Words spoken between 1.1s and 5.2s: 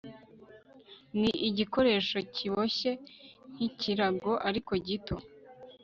ni igikoresho kiboshye nk'ikirago ariko gito